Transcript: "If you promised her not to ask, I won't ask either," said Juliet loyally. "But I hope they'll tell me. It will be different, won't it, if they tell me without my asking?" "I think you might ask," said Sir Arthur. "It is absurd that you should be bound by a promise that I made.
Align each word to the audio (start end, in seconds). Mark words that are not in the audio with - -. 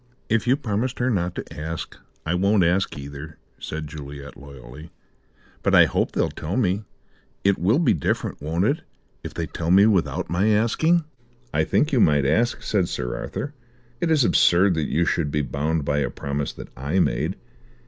"If 0.29 0.47
you 0.47 0.57
promised 0.57 0.97
her 0.97 1.11
not 1.11 1.35
to 1.35 1.45
ask, 1.55 1.95
I 2.25 2.33
won't 2.33 2.63
ask 2.63 2.97
either," 2.97 3.37
said 3.59 3.85
Juliet 3.85 4.35
loyally. 4.35 4.89
"But 5.61 5.75
I 5.75 5.85
hope 5.85 6.11
they'll 6.13 6.31
tell 6.31 6.57
me. 6.57 6.85
It 7.43 7.59
will 7.59 7.77
be 7.77 7.93
different, 7.93 8.41
won't 8.41 8.65
it, 8.65 8.81
if 9.23 9.35
they 9.35 9.45
tell 9.45 9.69
me 9.69 9.85
without 9.85 10.27
my 10.27 10.49
asking?" 10.49 11.03
"I 11.53 11.63
think 11.65 11.91
you 11.93 11.99
might 11.99 12.25
ask," 12.25 12.63
said 12.63 12.89
Sir 12.89 13.15
Arthur. 13.15 13.53
"It 13.99 14.09
is 14.09 14.23
absurd 14.23 14.73
that 14.73 14.91
you 14.91 15.05
should 15.05 15.29
be 15.29 15.43
bound 15.43 15.85
by 15.85 15.99
a 15.99 16.09
promise 16.09 16.51
that 16.53 16.69
I 16.75 16.97
made. 16.97 17.35